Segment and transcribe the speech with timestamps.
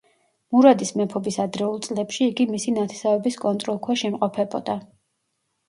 [0.53, 4.81] მურადის მეფობის ადრეულ წლებში, იგი მისი ნათესავების კონტროლქვეშ იმყოფებოდა.